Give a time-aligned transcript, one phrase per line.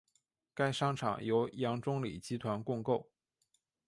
[0.55, 3.07] 该商场由杨忠礼集团共构。